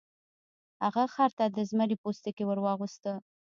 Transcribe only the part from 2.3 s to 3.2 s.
ور واغوسته.